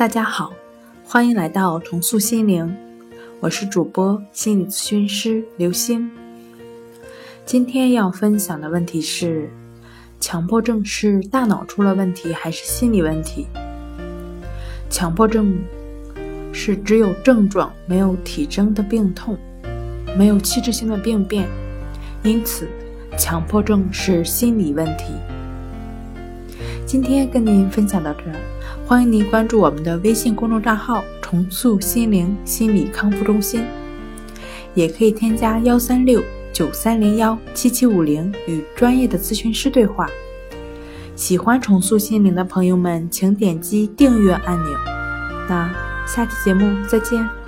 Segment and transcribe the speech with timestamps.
[0.00, 0.50] 大家好，
[1.04, 2.74] 欢迎来到重塑心灵，
[3.38, 6.10] 我是主播心理咨询师刘星。
[7.44, 9.50] 今天要分享的问题是：
[10.18, 13.46] 强迫症是大脑出了问题还是心理问题？
[14.88, 15.54] 强迫症
[16.50, 19.36] 是只有症状没有体征的病痛，
[20.16, 21.46] 没有器质性的病变，
[22.22, 22.66] 因此
[23.18, 25.12] 强迫症是心理问题。
[26.86, 28.24] 今天跟您分享到这，
[28.86, 33.64] 欢迎您关注我们的微信公众账号“重塑心灵心理康复中心”，
[34.74, 40.08] 也可以添加幺三六九三零幺七七五零与专业的咨询师对话。
[41.14, 44.76] 喜欢重塑心灵的朋友们，请点击订阅按钮。
[45.48, 45.70] 那
[46.06, 47.39] 下期节目再见。